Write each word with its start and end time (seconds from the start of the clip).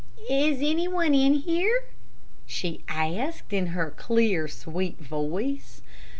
"Is 0.31 0.63
any 0.63 0.87
one 0.87 1.13
here?" 1.13 1.83
she 2.47 2.83
asked, 2.87 3.53
in 3.53 3.67
her 3.67 3.91
clear, 3.91 4.47
sweet 4.47 4.97
voice. 4.97 5.83